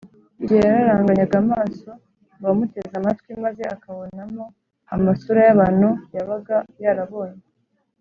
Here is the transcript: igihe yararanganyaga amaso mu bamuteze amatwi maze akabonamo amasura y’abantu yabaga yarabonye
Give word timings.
igihe 0.41 0.61
yararanganyaga 0.67 1.35
amaso 1.43 1.89
mu 2.37 2.45
bamuteze 2.49 2.93
amatwi 3.01 3.29
maze 3.43 3.63
akabonamo 3.75 4.43
amasura 4.93 5.39
y’abantu 5.47 5.89
yabaga 6.15 6.57
yarabonye 6.83 7.43